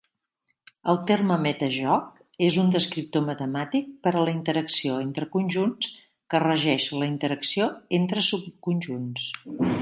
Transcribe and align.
El 0.91 0.99
terme 1.09 1.35
"metajoc" 1.41 2.21
és 2.47 2.57
un 2.61 2.71
descriptor 2.75 3.23
matemàtic 3.27 3.91
per 4.07 4.15
a 4.15 4.23
la 4.29 4.33
interacció 4.37 4.95
entre 5.03 5.29
conjunts 5.37 5.93
que 6.35 6.43
regeix 6.45 6.89
la 7.03 7.11
interacció 7.13 7.69
entre 8.01 8.27
subconjunts. 8.31 9.31